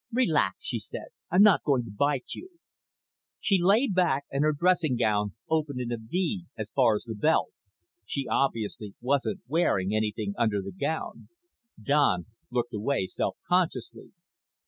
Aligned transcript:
"Relax," 0.11 0.63
she 0.63 0.79
said. 0.79 1.09
"I'm 1.29 1.43
not 1.43 1.61
going 1.61 1.83
to 1.85 1.91
bite 1.91 2.31
you." 2.33 2.49
She 3.39 3.59
lay 3.61 3.87
back 3.87 4.25
and 4.31 4.43
her 4.43 4.51
dressing 4.51 4.95
gown 4.97 5.35
opened 5.47 5.79
in 5.79 5.91
a 5.91 5.97
V 5.97 6.47
as 6.57 6.71
far 6.71 6.95
as 6.95 7.03
the 7.03 7.13
belt. 7.13 7.51
She 8.03 8.27
obviously 8.27 8.95
wasn't 8.99 9.41
wearing 9.47 9.93
anything 9.95 10.33
under 10.39 10.59
the 10.59 10.71
gown. 10.71 11.29
Don 11.79 12.25
looked 12.49 12.73
away 12.73 13.05
self 13.05 13.37
consciously. 13.47 14.09